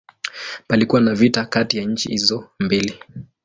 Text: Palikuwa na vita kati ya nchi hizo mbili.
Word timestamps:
Palikuwa 0.67 1.01
na 1.01 1.13
vita 1.15 1.45
kati 1.45 1.77
ya 1.77 1.83
nchi 1.83 2.09
hizo 2.09 2.49
mbili. 2.59 2.99